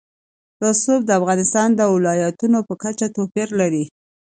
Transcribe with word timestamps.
رسوب 0.63 0.99
د 1.05 1.11
افغانستان 1.19 1.69
د 1.75 1.81
ولایاتو 1.93 2.57
په 2.67 2.73
کچه 2.83 3.07
توپیر 3.15 3.47
لري. 3.59 3.85